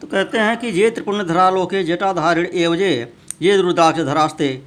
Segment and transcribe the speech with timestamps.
[0.00, 2.90] तो कहते हैं कि ये त्रिपुण धरालोके जटाधारिण एवजे
[3.42, 4.62] ये रुद्राक्ष धरास्ते,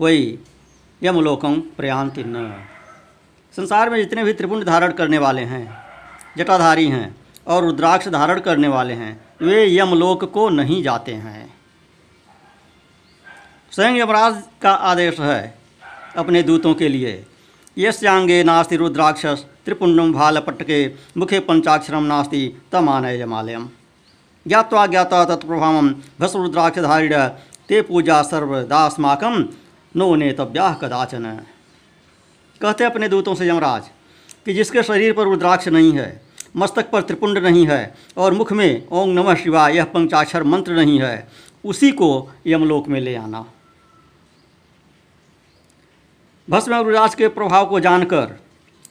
[0.00, 0.38] वही
[1.02, 2.52] यमलोकम प्रयांति न
[3.54, 5.64] संसार में जितने भी त्रिपुण धारण करने वाले हैं,
[6.38, 11.48] जटाधारी हैं और रुद्राक्ष धारण करने वाले हैं, वे यमलोक को नहीं जाते हैं।
[13.72, 15.54] स्वयं यमराज का आदेश है
[16.16, 17.24] अपने दूतों के लिए
[17.76, 19.26] यश्यांगे नास्ति रुद्राक्ष
[19.64, 23.68] त्रिपुण्डम भालपट्टके मुखे पंचाक्षरम नास्ति तमानय जमालयम
[24.46, 25.88] ज्ञात्वा ज्ञाता तत्प्रभावम
[26.20, 27.14] भस्रुद्राक्षधारिण
[27.68, 29.34] ते पूजा सर्वदास्माकम
[29.94, 31.24] नो नेतव्या कदाचन।
[32.60, 33.82] कहते अपने दूतों से यमराज,
[34.46, 36.22] कि जिसके शरीर पर रुद्राक्ष नहीं है,
[36.56, 41.00] मस्तक पर त्रिपुंड नहीं है, और मुख में ओम नमः शिवाय यह पंचाक्षर मंत्र नहीं
[41.00, 41.28] है,
[41.64, 43.44] उसी को यमलोक में ले आना।
[46.48, 48.38] भस्म और रुद्राक्ष के प्रभाव को जानकर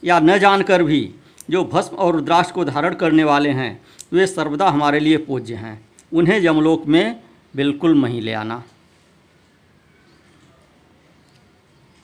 [0.04, 1.14] या न जानकर भी,
[1.50, 3.80] जो भस्म और रुद्राक्ष को धारण करने वाले हैं
[4.12, 5.80] वे सर्वदा हमारे लिए पूज्य हैं।
[6.12, 7.22] उन्हें यमलोक में
[7.54, 8.62] बिल्कुल नहीं ले आना।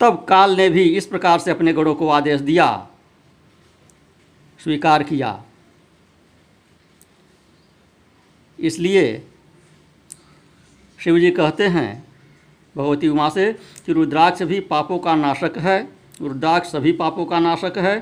[0.01, 2.67] तब काल ने भी इस प्रकार से अपने गणों को आदेश दिया,
[4.61, 5.43] स्वीकार किया।
[8.59, 9.27] इसलिए
[10.99, 12.05] शिव जी कहते हैं,
[12.75, 13.53] भगवती उमा से
[13.87, 15.83] कि रुद्राक्ष भी पापों का नाशक है,
[16.23, 17.99] रुद्राक्ष सभी पापों का नाशक है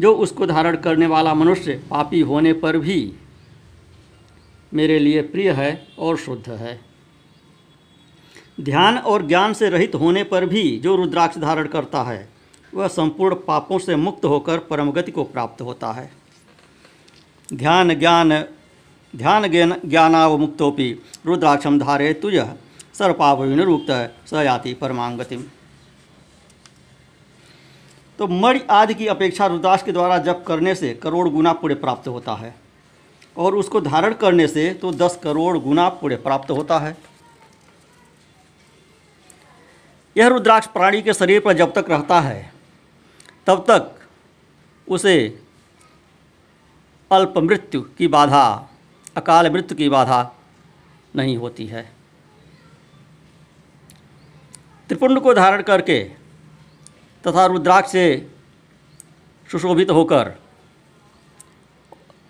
[0.00, 3.12] जो उसको धारण करने वाला मनुष्य पापी होने पर भी
[4.72, 6.80] मेरे लिए प्रिय है और शुद्ध है।
[8.60, 12.28] ध्यान और ज्ञान से रहित होने पर भी जो रुद्राक्ष धारण करता है,
[12.74, 16.10] वह संपूर्ण पापों से मुक्त होकर परम गति को प्राप्त होता है।
[17.54, 18.44] ध्यान, ज्ञान
[19.14, 20.90] ध्यान ज्ञान, ज्ञानावमुक्तोपि
[21.26, 22.34] रुद्राक्षम धारे तुझ
[22.94, 23.90] सर्वपापविनिरुक्त
[24.26, 25.44] स याति परमांगतिम
[28.18, 32.08] तो मणि आदि की अपेक्षा रुद्राक्ष के द्वारा जप करने से करोड़ गुना पुण्य प्राप्त
[32.08, 32.54] होता है।
[33.36, 36.96] और उसको धारण करने से तो दस करोड़ गुना पुण्य प्राप्त होता है।
[40.16, 42.52] यह रुद्राक्ष प्राणी के शरीर पर जब तक रहता है,
[43.46, 43.98] तब तक
[44.88, 45.16] उसे
[47.10, 48.68] अल्प मृत्यु की बाधा,
[49.16, 50.32] अकाल मृत्यु की बाधा
[51.16, 51.82] नहीं होती है।
[54.90, 56.25] त्रिपुंड को धारण करके
[57.26, 58.06] तथा रुद्राक्ष से
[59.50, 60.32] सुशोभित होकर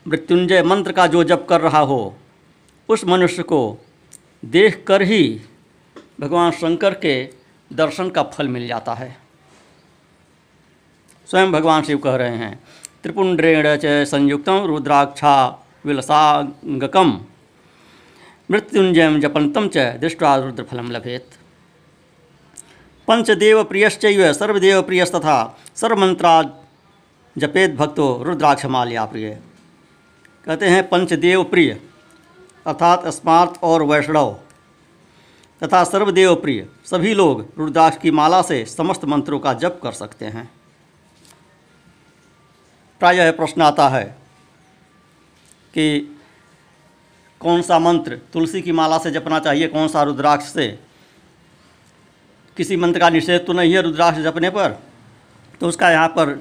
[0.06, 2.16] मृत्युंजय मंत्र का जो जप कर रहा हो,
[2.88, 3.60] उस मनुष्य को
[4.44, 5.22] देख कर ही
[6.20, 7.14] भगवान शंकर के
[7.70, 9.16] दर्शन का फल मिल जाता है।
[11.28, 12.58] स्वयं भगवान शिव कह रहे हैं,
[13.02, 17.18] त्रिपुंड्रेण च संयुक्त रुद्राक्षा विलसांगकम
[18.50, 21.30] मृत्युंजय जपंतम च दृष्टा रुद्रफलम लभेत।
[23.08, 26.42] पंचदेव प्रियश्चैव, सर्वदेव प्रियस्तथा सर्वमंत्रा
[27.36, 29.30] जपेद भक्तो रुद्राक्षमाल्या प्रिय।
[30.46, 31.70] कहते हैं पंचदेव प्रिय,
[32.66, 34.32] अर्थात स्मार्थ और वैष्णव,
[35.62, 40.24] तथा सर्वदेव प्रिय, सभी लोग रुद्राक्ष की माला से समस्त मंत्रों का जप कर सकते
[40.24, 40.50] हैं।
[43.00, 44.04] प्रायः प्रश्न आता है
[45.74, 46.16] कि
[47.40, 50.85] कौन सा मंत्र तुलसी की माला से जपना चाहिए, कौन सा रुद्राक्ष से?
[52.56, 54.78] किसी मंत्र का निषेध तो नहीं है रुद्राक्ष जपने पर।
[55.60, 56.34] तो उसका यहाँ पर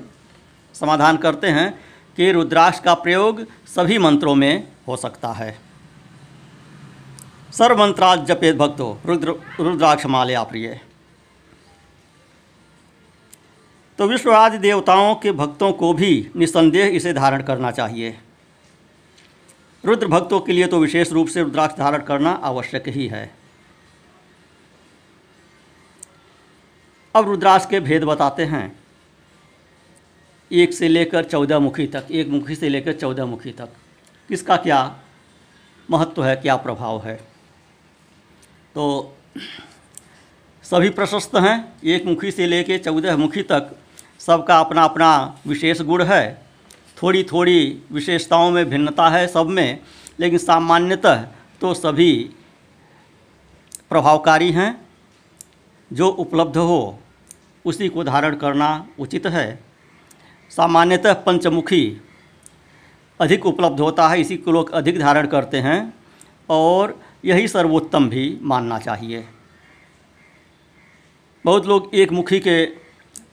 [0.76, 1.70] समाधान करते हैं
[2.18, 5.56] कि रुद्राक्ष का प्रयोग सभी मंत्रों में हो सकता है।
[7.54, 10.80] सर्वमंत्राज जपेत भक्तो, रुद्र, रुद्राक्ष माल्या प्रिय
[14.00, 18.18] तो विश्व आदि देवताओं के भक्तों को भी निसंदेह इसे धारण करना चाहिए।
[19.84, 23.30] रुद्र भक्तों के लिए तो विशेष रूप से रुद्राक्ष धारण करना आवश्यक ही है।
[27.16, 28.80] अब रुद्राक्ष के भेद बताते हैं।
[30.52, 33.70] एक से लेकर चौदह मुखी तक, एक मुखी से लेकर चौदह मुखी तक।
[34.30, 35.00] किसका क्या
[35.92, 37.16] महत्व है, क्या प्रभाव है?
[38.76, 39.16] तो
[40.64, 43.72] सभी प्रशस्त हैं, एक मुखी से लेकर चौदह मुखी तक।
[44.20, 46.46] सबका अपना अपना विशेष गुण है।
[47.04, 49.80] थोड़ी थोड़ी विशेषताओं में भिन्नता है सब में,
[50.20, 51.24] लेकिन सामान्यतः
[51.62, 52.30] तो सभी
[53.90, 54.88] प्रभावकारी हैं,
[55.94, 57.00] जो उपलब्ध हो।
[57.66, 59.64] उसी को धारण करना उचित है।
[60.50, 62.02] सामान्यतः पंचमुखी
[63.20, 65.94] अधिक उपलब्ध होता है, इसी को लोग अधिक धारण करते हैं
[66.50, 69.28] और यही सर्वोत्तम भी मानना चाहिए।
[71.46, 72.66] बहुत लोग एक मुखी के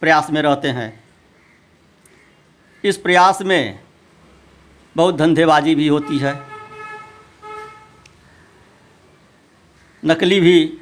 [0.00, 1.05] प्रयास में रहते हैं।
[2.84, 3.81] इस प्रयास में
[4.96, 6.43] बहुत धंधेबाजी भी होती है।
[10.05, 10.79] नकली भी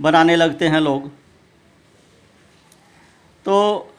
[0.00, 1.10] बनाने लगते हैं लोग।
[3.48, 3.92] तो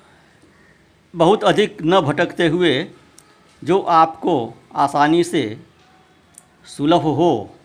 [1.14, 2.72] बहुत अधिक न भटकते हुए
[3.62, 4.34] जो आपको
[4.76, 5.42] आसानी से
[6.66, 7.56] सुलभ हो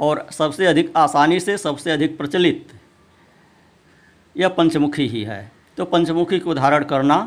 [0.00, 2.68] और सबसे अधिक आसानी से सबसे अधिक प्रचलित,
[4.36, 5.40] यह पंचमुखी ही है।
[5.76, 7.18] तो पंचमुखी को धारण करना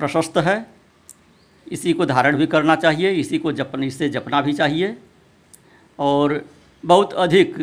[0.00, 0.58] प्रशस्त है।
[1.66, 4.96] इसी को धारण भी करना चाहिए, इसी को जपन इससे जपना भी चाहिए
[5.98, 6.40] और
[6.84, 7.56] बहुत अधिक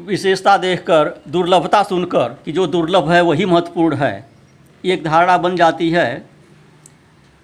[0.00, 4.28] विशेषता देखकर, दुर्लभता सुनकर कि जो दुर्लभ है वही महत्वपूर्ण है।
[4.84, 6.26] एक धारणा बन जाती है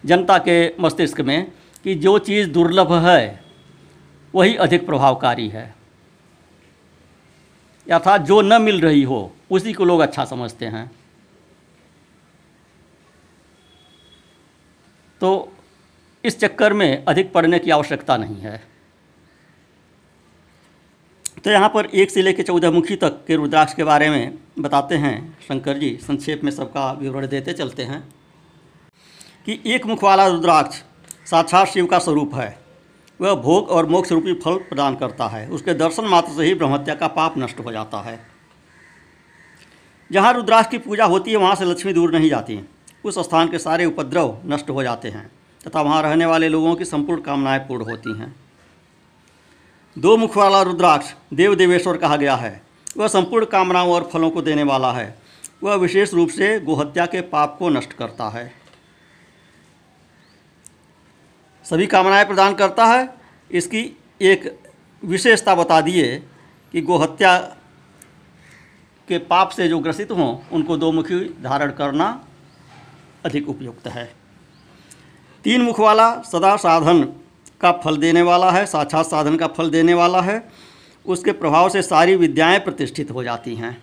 [0.06, 1.52] जनता के मस्तिष्क में
[1.84, 3.44] कि जो चीज़ दुर्लभ है,
[4.34, 5.74] वही अधिक प्रभावकारी है।
[7.92, 10.90] अर्थात जो न मिल रही हो, उसी को लोग अच्छा समझते हैं।
[15.20, 15.52] तो
[16.24, 18.73] इस चक्कर में अधिक पढ़ने की आवश्यकता नहीं है।
[21.36, 24.94] तो यहाँ पर एक से लेकर चौदह मुखी तक के रुद्राक्ष के बारे में बताते
[24.96, 28.02] हैं। शंकर जी संक्षेप में सबका विवरण देते चलते हैं
[29.46, 30.82] कि एक मुख वाला रुद्राक्ष
[31.26, 32.56] साक्षात शिव का स्वरूप है।
[33.20, 36.94] वह भोग और मोक्ष रूपी फल प्रदान करता है। उसके दर्शन मात्र से ही ब्रह्मत्या
[36.94, 38.18] का पाप नष्ट हो जाता है।
[40.10, 42.58] जहाँ रुद्राक्ष की पूजा होती है, वहाँ से लक्ष्मी दूर नहीं जाती।
[43.04, 46.84] उस स्थान के सारे उपद्रव नष्ट हो जाते हैं तथा वहाँ रहने वाले लोगों की
[46.84, 48.34] संपूर्ण कामनाएँ पूर्ण होती हैं।
[49.98, 52.62] दो मुख वाला रुद्राक्ष देव देवेश्वर कहा गया है।
[52.96, 55.18] वह संपूर्ण कामनाओं और फलों को देने वाला है।
[55.62, 58.52] वह विशेष रूप से गोहत्या के पाप को नष्ट करता है।
[61.64, 63.14] सभी कामनाएँ प्रदान करता है।
[63.50, 64.58] इसकी एक
[65.04, 66.18] विशेषता बता दिए
[66.72, 67.38] कि गोहत्या
[69.08, 72.24] के पाप से जो ग्रसित हों, उनको दो मुखी धारण करना
[73.24, 74.14] अधिक उपयुक्त है।
[75.44, 77.12] तीन मुख वाला सदा साधन
[77.64, 80.50] का फल देने वाला है, साक्षात साधन का फल देने वाला है।
[81.06, 83.82] उसके प्रभाव से सारी विद्याएँ प्रतिष्ठित हो जाती हैं।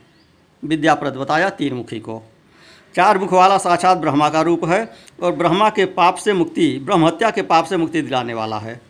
[0.65, 2.21] विद्याप्रद बताया तीन मुखी को।
[2.95, 4.93] चार मुख वाला साक्षात ब्रह्मा का रूप है
[5.23, 8.81] और ब्रह्मा के पाप से मुक्ति, ब्रह्महत्या के पाप से मुक्ति दिलाने वाला है।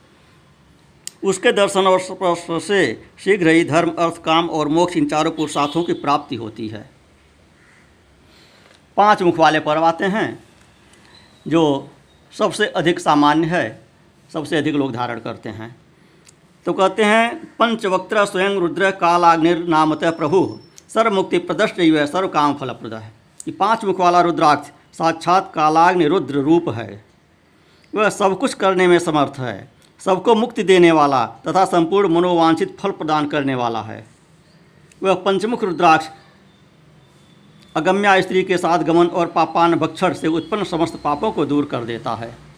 [1.24, 5.84] उसके दर्शन और स्पर्श से शीघ्र ही धर्म, अर्थ, काम और मोक्ष इन चारों पुरुषार्थों
[5.84, 6.90] की प्राप्ति होती है।
[8.98, 10.44] पाँच मुख वाले पर्व आते हैं,
[11.48, 11.90] जो
[12.38, 13.81] सबसे अधिक सामान्य है।
[14.34, 15.76] सबसे अधिक लोग धारण करते हैं।
[16.66, 21.76] तो कहते हैं, पंचवक्त्र स्वयं रुद्र कालाग्निर नामतः प्रभु। सर्व मुक्ति प्रदष्ट
[22.12, 23.14] सर्व काम फलप्रद है।
[23.46, 27.06] कि पाँच मुख वाला रुद्राक्ष साक्षात कालाग्नि रुद्र रूप है।
[27.96, 32.92] वह सब कुछ करने में समर्थ है। सबको मुक्ति देने वाला तथा संपूर्ण मनोवांछित फल
[32.92, 34.08] प्रदान करने वाला है।
[35.04, 36.10] वह पंचमुख रुद्राक्ष
[37.76, 41.84] अगम्या स्त्री के साथ गमन और पापान भक्षण से उत्पन्न समस्त पापों को दूर कर
[41.84, 42.51] देता है।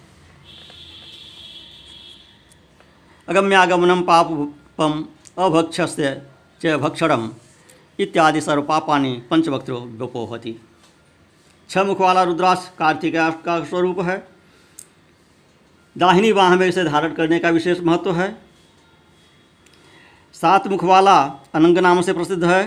[3.28, 5.04] अगम्यागमनम पापम
[5.38, 6.10] अभक्षस्य
[6.62, 7.30] च भक्षणम
[8.00, 10.56] इत्यादि सर्वपापानि पंचवक्त्रो व्यपोहति।
[11.70, 13.16] छह मुख वाला रुद्राक्ष कार्तिक
[13.46, 14.18] का स्वरूप है।
[15.96, 18.28] दाहिनी बाह में इसे धारण करने का विशेष महत्व है।
[20.36, 21.18] सात मुख वाला
[21.54, 22.64] अनंग नाम से प्रसिद्ध है।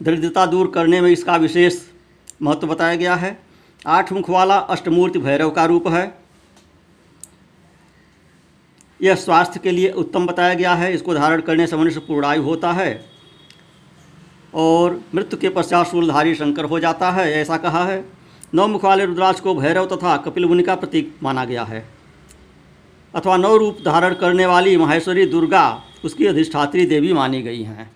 [0.00, 1.80] दरिद्रता दूर करने में इसका विशेष
[2.42, 3.36] महत्व बताया गया है।
[3.86, 6.23] आठ मुख वाला अष्टमूर्ति भैरव का रूप है।
[9.04, 12.72] यह स्वास्थ्य के लिए उत्तम बताया गया है। इसको धारण करने से मनुष्य पूर्णायु होता
[12.72, 13.04] है
[14.54, 18.04] और मृत्यु के पश्चात शूलधारी शंकर हो जाता है, ऐसा कहा है।
[18.54, 21.88] नौ मुख वाले रुद्राक्ष को भैरव तथा कपिल मुनि का प्रतीक माना गया है।
[23.14, 27.90] अथवा नौ रूप धारण करने वाली माहेश्वरी दुर्गा, उसकी अधिष्ठात्री देवी मानी गई हैं।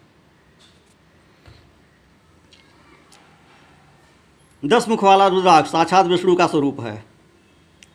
[4.65, 7.08] दस मुख वाला रुद्राक्ष साक्षात विष्णु का स्वरूप है।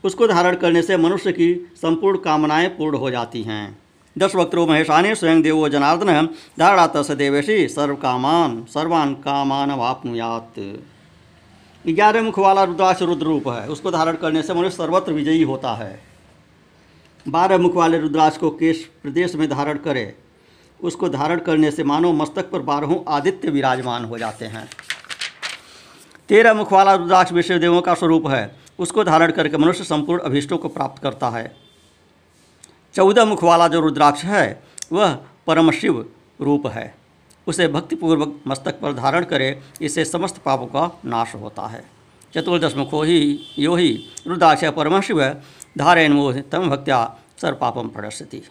[0.04, 3.78] उसको धारण करने से मनुष्य की संपूर्ण कामनाएँ पूर्ण हो जाती हैं।
[4.16, 6.28] दश वक्त्रो महेशाने स्वयं देवो जनार्दन
[6.60, 10.60] धारणा तस देवेशी सर्व कामान सर्वान कामान वापनुयात।
[11.86, 15.74] ग्यारह मुख वाला रुद्राक्ष रुद्र रूप है, उसको धारण करने से मनुष्य सर्वत्र विजयी होता
[15.74, 16.00] है।
[17.26, 20.14] बारह मुख वाले रुद्राक्ष को केश प्रदेश में धारण करे,
[20.80, 24.68] उसको धारण करने से मानो मस्तक पर बारहों आदित्य विराजमान हो जाते हैं।
[26.30, 30.58] तेरह मुख वाला रुद्राक्ष विश्व देवों का स्वरूप है उसको धारण करके मनुष्य संपूर्ण अभीष्टों
[30.58, 31.56] को प्राप्त करता है।
[32.96, 35.14] चौदह मुख वाला जो रुद्राक्ष है, वह
[35.48, 36.10] परम शिव
[36.42, 36.94] रूप है।
[37.48, 41.84] उसे भक्तिपूर्वक मस्तक पर धारण करे, इससे समस्त पापों का नाश होता है।
[42.34, 45.24] चतुर्दश मुखो ही, यो ही, रुद्राक्ष परम शिव,
[45.78, 48.42] धारेण मोह तम भक्त्या सर पापम प्रदर्शति।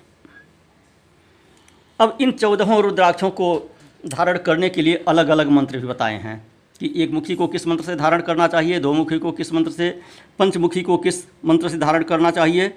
[2.00, 3.70] अब इन चौदहों रुद्राक्षों को
[4.06, 6.51] धारण करने के लिए अलग अलग मंत्र भी बताए हैं।
[6.82, 9.70] कि एक मुखी को किस मंत्र से धारण करना चाहिए, दो मुखी को किस मंत्र
[9.70, 9.90] से,
[10.38, 12.72] पंचमुखी को किस मंत्र से धारण करना चाहिए,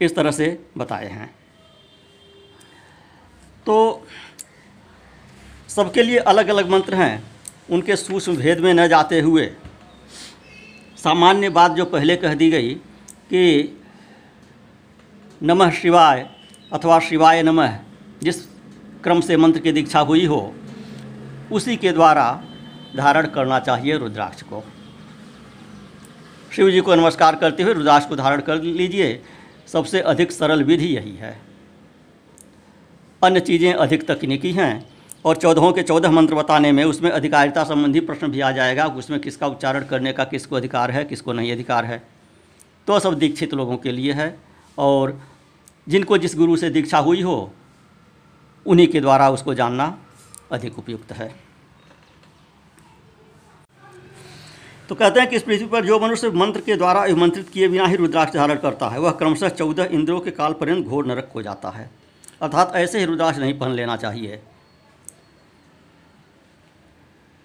[0.00, 0.46] इस तरह से
[0.78, 1.28] बताए हैं।
[3.66, 4.06] तो
[5.68, 7.22] सबके लिए अलग अलग मंत्र हैं,
[7.70, 9.46] उनके सूक्ष्म भेद में न जाते हुए,
[10.98, 12.74] सामान्य बात जो पहले कह दी गई
[13.30, 13.76] कि
[15.42, 16.28] नमः शिवाय
[16.72, 17.78] अथवा शिवाय नमः,
[18.22, 18.42] जिस
[19.04, 20.54] क्रम से मंत्र की दीक्षा हुई हो,
[21.52, 22.26] उसी के द्वारा
[22.96, 24.62] धारण करना चाहिए रुद्राक्ष को।
[26.52, 29.22] शिव जी को नमस्कार करते हुए रुद्राक्ष को धारण कर लीजिए।
[29.68, 31.36] सबसे अधिक सरल विधि यही है।
[33.22, 34.86] अन्य चीज़ें अधिक तकनीकी हैं
[35.24, 39.18] और चौदहों के चौदह मंत्र बताने में उसमें अधिकारिता संबंधी प्रश्न भी आ जाएगा उसमें
[39.20, 42.02] किसका उच्चारण करने का किसको अधिकार है, किसको नहीं अधिकार है।
[42.88, 44.36] तो सब दीक्षित लोगों के लिए है
[44.78, 45.20] और
[45.86, 47.52] जिनको जिस गुरु से दीक्षा हुई हो,
[48.66, 49.96] उन्हीं के द्वारा उसको जानना
[50.52, 51.43] अधिक उपयुक्त है।
[54.88, 57.86] तो कहते हैं कि इस पृथ्वी पर जो मनुष्य मंत्र के द्वारा अभिमंत्रित किए बिना
[57.86, 61.42] ही रुद्राक्ष धारण करता है, वह क्रमशः चौदह इंद्रों के काल पर्यंत घोर नरक हो
[61.42, 61.90] जाता है।
[62.42, 64.40] अर्थात ऐसे ही रुद्राक्ष नहीं पहन लेना चाहिए।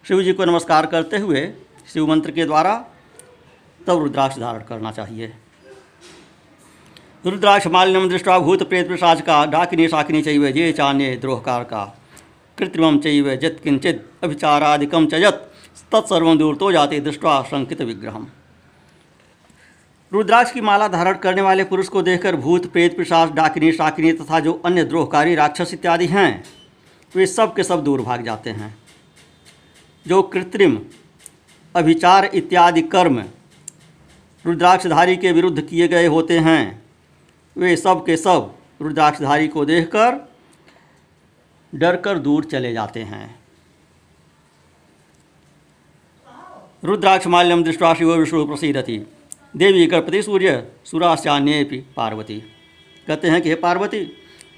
[0.06, 1.52] शिव जी को नमस्कार करते हुए
[1.94, 2.76] शिव मंत्र के द्वारा
[3.82, 5.34] तब रुद्राक्ष धारण करना चाहिए।
[7.26, 11.84] रुद्राक्ष मालिन्यम दृष्टा भूत प्रेत प्रसाद का, डाकिनी शाकिनी चाहिए जे चान्य द्रोहकार का,
[12.58, 15.49] कृत्रिम चाहिए जत किंचित अभिचारादिकम च यत।
[15.92, 18.28] तत्सर्व दूर तो जाते दृष्टा शंकित विग्रहम।
[20.12, 24.40] रुद्राक्ष की माला धारण करने वाले पुरुष को देखकर भूत, प्रेत, पिशाच, डाकिनी, शाकिनी तथा
[24.40, 26.44] जो अन्य द्रोहकारी, राक्षस इत्यादि हैं,
[27.16, 28.78] वे सब के सब दूर भाग जाते हैं।
[30.06, 30.80] जो कृत्रिम
[31.76, 33.24] अभिचार इत्यादि कर्म
[34.46, 36.84] रुद्राक्षधारी के विरुद्ध किए गए होते हैं,
[37.56, 40.30] वे सब के सब रुद्राक्षधारी को देखकर
[41.76, 43.39] डरकर दूर चले जाते हैं।
[46.84, 48.98] रुद्राक्ष माल्यम दृष्टा शिव विष्णु प्रसिद्धति
[49.56, 50.52] देवी गणपति सूर्य
[50.86, 51.64] सुराश्चान्य
[51.96, 52.40] पार्वती।
[53.08, 54.00] कहते हैं कि हे पार्वती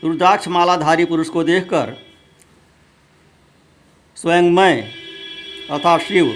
[0.03, 1.95] रुद्राक्ष मालाधारी पुरुष को देखकर
[4.17, 4.83] स्वयं मैं
[5.71, 6.33] अर्थात शिव,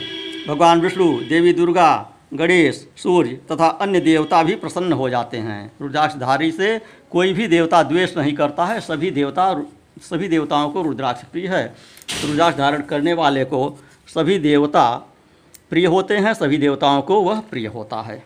[0.48, 6.52] भगवान विष्णु, देवी दुर्गा, गणेश, सूर्य तथा अन्य देवता भी प्रसन्न हो जाते हैं। रुद्राक्षधारी
[6.52, 6.78] से
[7.12, 9.54] कोई भी देवता द्वेष नहीं करता है, सभी देवता
[10.02, 11.66] सभी देवताओं को रुद्राक्ष प्रिय है।
[12.26, 13.78] रुद्राक्ष धारण करने वाले को
[14.08, 15.12] सभी देवता
[15.76, 18.24] प्रिय होते हैं, सभी देवताओं को वह प्रिय होता है।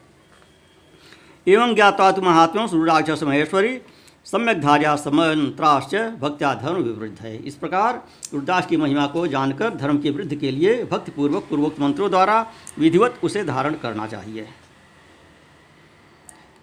[1.48, 3.80] एवं ज्ञाता तो महात्मा रुद्राक्ष महेश्वरी
[4.26, 8.02] सम्यक धार्या समंत्राश्च भक्त्या धर्म विवृद्ध है। इस प्रकार
[8.34, 12.46] रुद्राक्ष की महिमा को जानकर, धर्म की वृद्धि के लिए भक्तिपूर्वक पूर्वोक्त मंत्रों द्वारा
[12.80, 14.46] विधिवत उसे धारण करना चाहिए।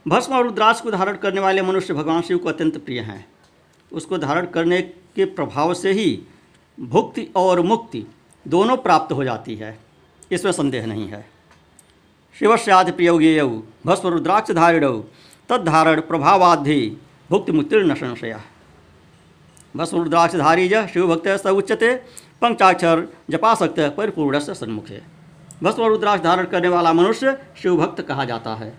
[0.08, 3.26] भस्म और रुद्राक्ष को धारण करने वाले मनुष्य भगवान शिव को अत्यंत प्रिय हैं।
[3.92, 6.22] उसको धारण करने के प्रभाव से ही
[6.78, 8.04] भुक्ति और मुक्ति
[8.48, 9.85] दोनों प्राप्त हो जाती है।
[10.30, 11.24] इसमें संदेह नहीं है।
[12.36, 13.42] शिवस्यादि प्रियोगेय,
[13.86, 14.86] भस्म रुद्राक्ष धारिण
[15.48, 16.98] तद्धारण प्रभावाधि
[17.30, 18.38] भुक्ति मुक्तिर्न संशय
[19.76, 21.94] भस्म रुद्राक्षधारी ज शिवभक्त स उच्यते,
[22.42, 25.00] पंचाक्षर जपासक्त परिपूर्ण से सन्मुखे।
[25.62, 28.72] भस्म रुद्राक्ष धारण करने वाला मनुष्य शिवभक्त कहा जाता है।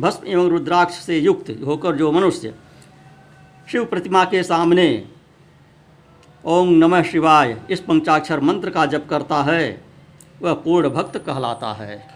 [0.00, 2.54] भस्म एवं रुद्राक्ष से युक्त होकर जो मनुष्य
[3.72, 5.06] शिव प्रतिमा के सामने,
[6.44, 9.83] ओम नमः शिवाय, इस पंचाक्षर मंत्र का जप करता है
[10.44, 12.06] वह पूर्ण भक्त कहलाता है।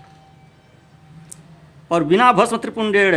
[1.91, 3.15] और बिना भस्म त्रिपुंडेड़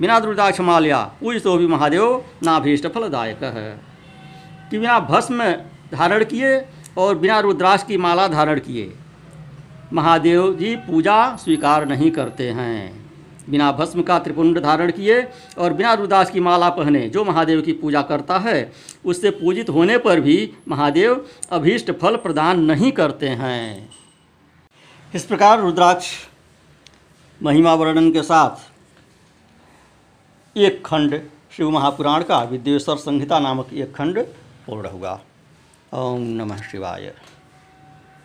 [0.00, 3.72] बिना रुद्राक्ष माल्या, पूज तो भी महादेव नाभीष्ट फलदायक है।
[4.70, 5.44] कि बिना भस्म
[5.92, 6.58] धारण किए
[6.98, 8.92] और बिना रुद्राक्ष की माला धारण किए,
[9.92, 13.04] महादेव जी पूजा स्वीकार नहीं करते हैं।
[13.50, 15.20] बिना भस्म का त्रिपुंड धारण किए
[15.58, 18.72] और बिना रुद्राक्ष की माला पहने जो महादेव की पूजा करता है,
[19.04, 23.90] उससे पूजित होने पर भी महादेव अभीष्ट फल प्रदान नहीं करते हैं।
[25.14, 26.06] इस प्रकार रुद्राक्ष
[27.42, 28.56] महिमा वर्णन के साथ
[30.58, 31.14] एक खंड
[31.56, 34.18] शिव महापुराण का विद्येश्वर संहिता नामक एक खंड
[34.66, 35.12] पूर्ण हुआ।
[35.92, 37.12] ओम नमः शिवाय।